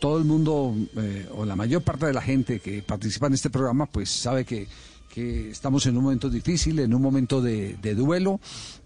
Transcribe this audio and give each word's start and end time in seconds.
todo 0.00 0.18
el 0.18 0.24
mundo, 0.24 0.74
eh, 0.96 1.28
o 1.36 1.44
la 1.44 1.54
mayor 1.54 1.82
parte 1.82 2.06
de 2.06 2.12
la 2.12 2.22
gente 2.22 2.58
que 2.58 2.82
participa 2.82 3.26
en 3.26 3.34
este 3.34 3.50
programa, 3.50 3.86
pues 3.86 4.10
sabe 4.10 4.44
que, 4.44 4.66
que 5.10 5.50
estamos 5.50 5.86
en 5.86 5.96
un 5.96 6.04
momento 6.04 6.30
difícil, 6.30 6.78
en 6.80 6.94
un 6.94 7.02
momento 7.02 7.40
de, 7.42 7.76
duelo, 7.94 8.40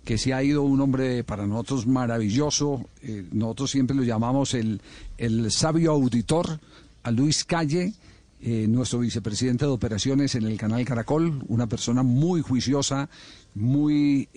que 0.04 0.18
se 0.18 0.34
ha 0.34 0.42
ido 0.42 0.62
un 0.62 0.80
hombre 0.80 1.22
para 1.24 1.46
nosotros 1.46 1.86
maravilloso, 1.86 2.84
eh, 3.00 3.24
nosotros 3.32 3.70
siempre 3.70 3.96
lo 3.96 4.02
llamamos 4.02 4.54
el, 4.54 4.82
el 5.16 5.50
sabio 5.52 5.92
auditor, 5.92 6.58
a 7.04 7.10
Luis 7.10 7.44
Calle, 7.44 7.94
eh, 8.40 8.66
nuestro 8.68 8.98
vicepresidente 8.98 9.64
de 9.64 9.70
operaciones 9.70 10.34
en 10.34 10.44
el 10.44 10.58
canal 10.58 10.84
Caracol, 10.84 11.44
una 11.48 11.66
persona 11.66 12.02
muy 12.02 12.40
juiciosa, 12.40 13.08
muy 13.54 14.28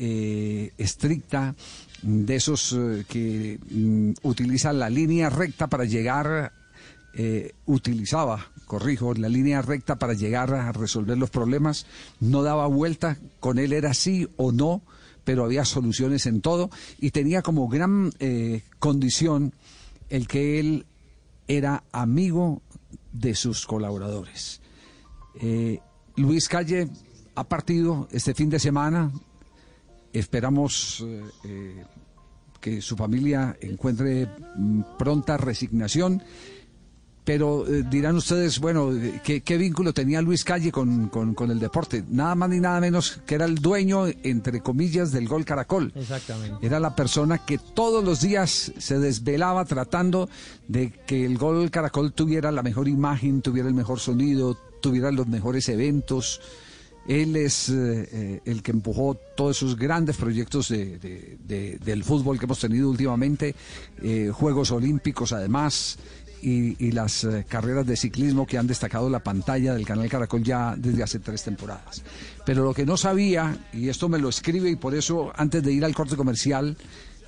estricta, 0.78 1.55
de 2.04 2.36
esos 2.36 2.78
que 3.07 3.59
mm, 3.71 4.12
utiliza 4.21 4.71
la 4.71 4.89
línea 4.89 5.32
recta 5.32 5.66
para 5.66 5.86
llegar, 5.86 6.54
eh, 7.20 7.54
utilizaba, 7.65 8.51
corrijo, 8.68 9.11
la 9.15 9.28
línea 9.28 9.64
recta 9.64 9.97
para 9.97 10.14
llegar 10.14 10.54
a 10.54 10.71
resolver 10.71 11.18
los 11.18 11.32
problemas, 11.32 11.87
no 12.19 12.43
daba 12.43 12.68
vuelta, 12.68 13.18
con 13.39 13.57
él 13.57 13.73
era 13.73 13.96
sí 13.96 14.28
o 14.37 14.51
no, 14.51 14.83
pero 15.23 15.43
había 15.43 15.65
soluciones 15.65 16.28
en 16.28 16.42
todo 16.42 16.69
y 17.00 17.09
tenía 17.09 17.42
como 17.42 17.68
gran 17.69 18.11
eh, 18.19 18.61
condición 18.78 19.56
el 20.09 20.28
que 20.28 20.59
él 20.59 20.86
era 21.47 21.86
amigo 21.92 22.61
de 23.14 23.34
sus 23.34 23.65
colaboradores. 23.65 24.61
Eh, 25.42 25.79
Luis 26.18 26.47
Calle 26.47 26.87
ha 27.34 27.45
partido 27.45 28.07
este 28.11 28.36
fin 28.36 28.51
de 28.51 28.59
semana. 28.59 29.11
Esperamos 30.14 31.04
que 32.61 32.81
su 32.81 32.95
familia 32.95 33.58
encuentre 33.61 34.28
mm, 34.56 34.81
pronta 35.00 35.38
resignación. 35.38 36.22
Pero 37.27 37.67
eh, 37.67 37.83
dirán 37.91 38.16
ustedes, 38.16 38.58
bueno, 38.58 38.89
eh, 38.95 39.19
¿qué, 39.22 39.41
qué 39.41 39.58
vínculo 39.58 39.91
tenía 39.94 40.22
Luis 40.22 40.45
Calle 40.45 40.72
con, 40.72 41.09
con- 41.09 41.34
con 41.34 41.52
el 41.52 41.59
deporte? 41.59 42.06
Nada 42.09 42.36
más 42.36 42.50
ni 42.50 42.61
nada 42.61 42.80
menos 42.80 43.19
que 43.25 43.36
era 43.36 43.44
el 43.44 43.56
dueño, 43.56 44.06
entre 44.23 44.61
comillas, 44.61 45.11
del 45.11 45.28
gol 45.28 45.44
Caracol. 45.44 45.92
Exactamente. 45.94 46.66
Era 46.66 46.80
la 46.80 46.95
persona 46.95 47.39
que 47.39 47.58
todos 47.58 48.02
los 48.02 48.22
días 48.22 48.72
se 48.78 48.97
desvelaba 49.00 49.66
tratando 49.66 50.30
de 50.69 50.94
que 51.06 51.25
el 51.25 51.38
Gol 51.38 51.69
Caracol 51.69 52.14
tuviera 52.14 52.50
la 52.50 52.64
mejor 52.64 52.88
imagen, 52.88 53.41
tuviera 53.41 53.67
el 53.67 53.75
mejor 53.75 54.00
sonido, 54.00 54.58
tuviera 54.81 55.12
los 55.12 55.28
mejores 55.28 55.67
eventos. 55.67 56.39
Él 57.09 57.36
es 57.36 57.67
eh, 57.67 58.08
eh, 58.12 58.41
el 58.45 58.64
que 58.64 58.72
empujó 58.72 59.16
todos 59.36 59.58
esos 59.58 59.75
grandes 59.78 60.16
proyectos 60.16 60.69
de- 60.69 60.97
de- 60.97 61.38
de- 61.45 61.78
del 61.84 62.06
fútbol 62.06 62.39
que 62.39 62.45
hemos 62.45 62.59
tenido 62.62 62.89
últimamente, 62.89 63.53
eh, 64.02 64.31
Juegos 64.34 64.72
Olímpicos 64.72 65.34
además, 65.34 65.97
y, 66.42 66.84
y 66.86 66.92
las 66.92 67.24
eh, 67.24 67.46
carreras 67.48 67.86
de 67.86 67.98
ciclismo 67.98 68.46
que 68.46 68.58
han 68.58 68.68
destacado 68.68 69.10
la 69.10 69.20
pantalla 69.20 69.74
del 69.74 69.86
canal 69.86 70.10
Caracol 70.10 70.44
ya 70.44 70.76
desde 70.78 71.04
hace 71.04 71.20
tres 71.20 71.44
temporadas. 71.44 72.04
Pero 72.46 72.64
lo 72.64 72.74
que 72.74 72.86
no 72.86 72.98
sabía, 72.98 73.58
y 73.74 73.90
esto 73.90 74.10
me 74.10 74.20
lo 74.20 74.30
escribe 74.30 74.70
y 74.70 74.76
por 74.76 74.96
eso 74.96 75.32
antes 75.36 75.64
de 75.64 75.72
ir 75.74 75.84
al 75.84 75.96
corte 75.96 76.16
comercial, 76.16 76.78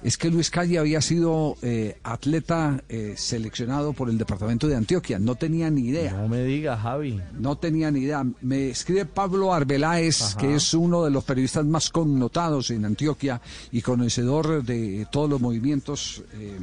es 0.02 0.18
que 0.18 0.30
Luis 0.30 0.50
Calle 0.50 0.80
había 0.80 1.02
sido 1.02 1.58
eh, 1.62 1.98
atleta 2.04 2.82
eh, 2.88 3.16
seleccionado 3.18 3.94
por 3.94 4.10
el 4.10 4.18
departamento 4.18 4.68
de 4.68 4.76
Antioquia. 4.76 5.20
No 5.20 5.36
tenía 5.36 5.70
ni 5.70 5.88
idea. 5.90 6.14
No 6.14 6.30
me 6.30 6.44
diga, 6.44 6.78
Javi. 6.78 7.20
No 7.38 7.58
tenía 7.58 7.92
ni 7.92 8.02
idea. 8.02 8.26
Me 8.42 8.70
escribe 8.70 9.06
Pablo 9.06 9.54
Arbeláez, 9.54 10.22
Ajá. 10.22 10.38
que 10.40 10.56
es 10.56 10.74
uno 10.74 11.04
de 11.04 11.12
los 11.12 11.26
periodistas 11.26 11.66
más 11.66 11.90
connotados 11.90 12.72
en 12.72 12.86
Antioquia 12.86 13.42
y 13.72 13.82
conocedor 13.82 14.64
de 14.64 15.06
todos 15.12 15.30
los 15.30 15.42
movimientos 15.42 16.24
eh, 16.34 16.58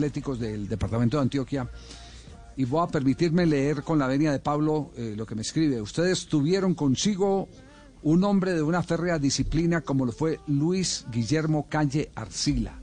atléticos 0.00 0.40
del 0.40 0.66
departamento 0.66 1.18
de 1.18 1.24
Antioquia. 1.24 1.68
Y 2.56 2.64
voy 2.64 2.82
a 2.82 2.90
permitirme 2.90 3.44
leer 3.44 3.82
con 3.82 3.98
la 3.98 4.06
venia 4.06 4.32
de 4.32 4.38
Pablo 4.38 4.90
eh, 4.96 5.14
lo 5.14 5.26
que 5.26 5.34
me 5.34 5.42
escribe. 5.42 5.80
Ustedes 5.80 6.26
tuvieron 6.26 6.74
consigo 6.74 7.48
un 8.02 8.24
hombre 8.24 8.54
de 8.54 8.62
una 8.62 8.82
férrea 8.82 9.18
disciplina 9.18 9.82
como 9.82 10.06
lo 10.06 10.12
fue 10.12 10.40
Luis 10.46 11.04
Guillermo 11.12 11.66
Calle 11.68 12.10
Arcila. 12.14 12.78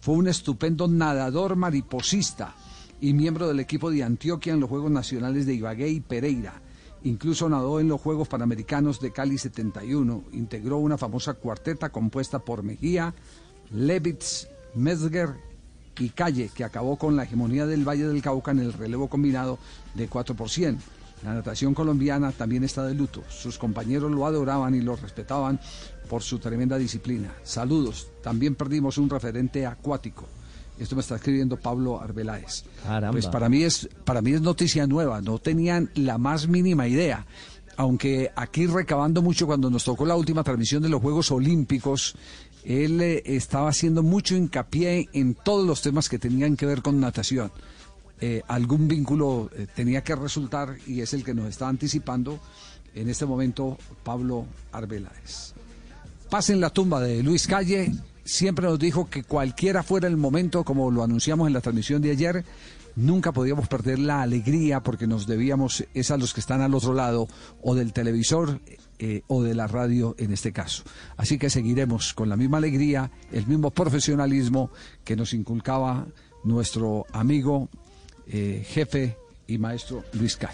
Fue 0.00 0.14
un 0.14 0.26
estupendo 0.26 0.88
nadador 0.88 1.54
mariposista 1.54 2.54
y 2.98 3.12
miembro 3.12 3.46
del 3.46 3.60
equipo 3.60 3.90
de 3.90 4.02
Antioquia 4.02 4.54
en 4.54 4.60
los 4.60 4.70
Juegos 4.70 4.90
Nacionales 4.90 5.44
de 5.44 5.54
Ibagué 5.54 5.90
y 5.90 6.00
Pereira. 6.00 6.62
Incluso 7.02 7.46
nadó 7.50 7.78
en 7.78 7.88
los 7.88 8.00
Juegos 8.00 8.28
Panamericanos 8.28 9.00
de 9.00 9.12
Cali 9.12 9.36
71. 9.36 10.24
Integró 10.32 10.78
una 10.78 10.96
famosa 10.96 11.34
cuarteta 11.34 11.90
compuesta 11.90 12.38
por 12.38 12.62
Mejía, 12.62 13.14
Levitz, 13.70 14.48
Metzger 14.74 15.53
y 15.98 16.10
Calle, 16.10 16.50
que 16.54 16.64
acabó 16.64 16.96
con 16.96 17.16
la 17.16 17.24
hegemonía 17.24 17.66
del 17.66 17.86
Valle 17.86 18.06
del 18.06 18.22
Cauca 18.22 18.50
en 18.50 18.60
el 18.60 18.72
relevo 18.72 19.08
combinado 19.08 19.58
de 19.94 20.08
4 20.08 20.34
por 20.34 20.50
100. 20.50 20.78
La 21.24 21.34
natación 21.34 21.72
colombiana 21.72 22.32
también 22.32 22.64
está 22.64 22.84
de 22.84 22.94
luto. 22.94 23.22
Sus 23.30 23.56
compañeros 23.56 24.10
lo 24.10 24.26
adoraban 24.26 24.74
y 24.74 24.82
lo 24.82 24.94
respetaban 24.94 25.58
por 26.08 26.22
su 26.22 26.38
tremenda 26.38 26.76
disciplina. 26.76 27.34
Saludos. 27.42 28.08
También 28.22 28.54
perdimos 28.54 28.98
un 28.98 29.08
referente 29.08 29.64
acuático. 29.64 30.26
Esto 30.78 30.96
me 30.96 31.00
está 31.00 31.16
escribiendo 31.16 31.56
Pablo 31.56 32.00
Arbeláez. 32.00 32.64
Caramba. 32.82 33.12
Pues 33.12 33.26
para 33.28 33.48
mí 33.48 33.62
es 33.62 33.88
para 34.04 34.20
mí 34.20 34.32
es 34.32 34.42
noticia 34.42 34.86
nueva. 34.86 35.20
No 35.22 35.38
tenían 35.38 35.90
la 35.94 36.18
más 36.18 36.48
mínima 36.48 36.88
idea. 36.88 37.26
Aunque 37.76 38.30
aquí 38.36 38.66
recabando 38.66 39.22
mucho 39.22 39.46
cuando 39.46 39.70
nos 39.70 39.84
tocó 39.84 40.04
la 40.04 40.16
última 40.16 40.44
transmisión 40.44 40.82
de 40.82 40.88
los 40.88 41.00
Juegos 41.00 41.30
Olímpicos, 41.30 42.14
él 42.64 43.00
eh, 43.00 43.22
estaba 43.24 43.68
haciendo 43.68 44.02
mucho 44.02 44.34
hincapié 44.34 45.08
en 45.12 45.34
todos 45.34 45.66
los 45.66 45.82
temas 45.82 46.08
que 46.08 46.18
tenían 46.18 46.56
que 46.56 46.66
ver 46.66 46.82
con 46.82 47.00
natación. 47.00 47.52
Eh, 48.20 48.42
algún 48.48 48.88
vínculo 48.88 49.50
eh, 49.54 49.66
tenía 49.74 50.02
que 50.02 50.14
resultar 50.14 50.76
y 50.86 51.00
es 51.00 51.12
el 51.12 51.24
que 51.24 51.34
nos 51.34 51.48
está 51.48 51.68
anticipando 51.68 52.40
en 52.94 53.08
este 53.10 53.26
momento 53.26 53.76
Pablo 54.02 54.46
Arbeláez. 54.72 55.52
Pasen 56.30 56.60
la 56.60 56.70
tumba 56.70 57.00
de 57.00 57.22
Luis 57.22 57.46
Calle. 57.46 57.92
Siempre 58.24 58.66
nos 58.66 58.78
dijo 58.78 59.08
que 59.10 59.22
cualquiera 59.22 59.82
fuera 59.82 60.08
el 60.08 60.16
momento, 60.16 60.64
como 60.64 60.90
lo 60.90 61.02
anunciamos 61.02 61.46
en 61.46 61.52
la 61.52 61.60
transmisión 61.60 62.00
de 62.00 62.10
ayer, 62.10 62.44
nunca 62.96 63.32
podíamos 63.32 63.68
perder 63.68 63.98
la 63.98 64.22
alegría 64.22 64.82
porque 64.82 65.06
nos 65.06 65.26
debíamos 65.26 65.84
es 65.94 66.10
a 66.10 66.16
los 66.16 66.32
que 66.32 66.40
están 66.40 66.60
al 66.60 66.74
otro 66.74 66.94
lado 66.94 67.28
o 67.62 67.74
del 67.74 67.92
televisor 67.92 68.60
eh, 68.98 69.22
o 69.26 69.42
de 69.42 69.54
la 69.54 69.66
radio 69.66 70.14
en 70.18 70.32
este 70.32 70.52
caso. 70.52 70.84
Así 71.16 71.38
que 71.38 71.50
seguiremos 71.50 72.14
con 72.14 72.28
la 72.28 72.36
misma 72.36 72.58
alegría, 72.58 73.10
el 73.32 73.46
mismo 73.46 73.70
profesionalismo 73.70 74.70
que 75.04 75.16
nos 75.16 75.34
inculcaba 75.34 76.06
nuestro 76.44 77.06
amigo, 77.12 77.68
eh, 78.26 78.64
jefe 78.66 79.16
y 79.46 79.58
maestro 79.58 80.04
Luis 80.12 80.36
Calle. 80.36 80.52